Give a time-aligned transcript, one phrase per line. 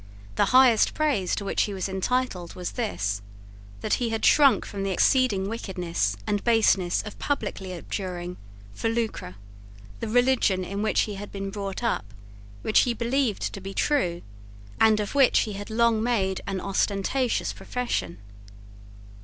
[0.33, 3.21] The highest praise to which he was entitled was this,
[3.81, 8.37] that he had shrunk from the exceeding wickedness and baseness of publicly abjuring,
[8.73, 9.35] for lucre,
[9.99, 12.15] the religion in which he had been brought up,
[12.63, 14.23] which he believed to be true,
[14.79, 18.17] and of which he had long made an ostentatious profession.